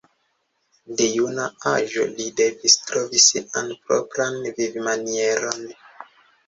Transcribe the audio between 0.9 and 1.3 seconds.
De